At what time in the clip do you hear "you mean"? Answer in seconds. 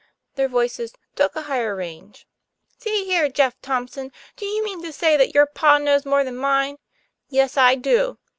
4.47-4.81